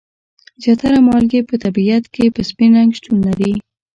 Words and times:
زیاتره 0.63 0.99
مالګې 1.07 1.41
په 1.49 1.55
طبیعت 1.63 2.03
کې 2.13 2.25
په 2.35 2.41
سپین 2.49 2.71
رنګ 2.79 2.91
شتون 2.97 3.17
لري. 3.27 3.53